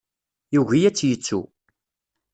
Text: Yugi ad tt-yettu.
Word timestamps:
Yugi 0.53 0.79
ad 0.85 0.93
tt-yettu. 0.95 1.41